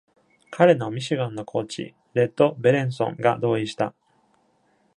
[0.49, 3.93] 彼のミシガンのコーチ、レッド・ベレンソンが同意した。